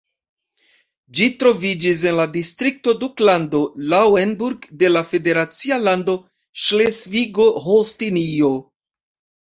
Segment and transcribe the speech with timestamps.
[1.19, 3.61] Ĝi troviĝis en la distrikto Duklando
[3.93, 6.19] Lauenburg de la federacia lando
[6.67, 8.55] Ŝlesvigo-Holstinio.